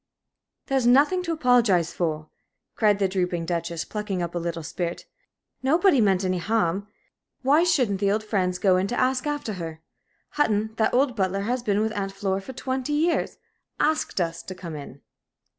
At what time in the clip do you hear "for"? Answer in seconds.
1.93-2.31, 12.41-12.53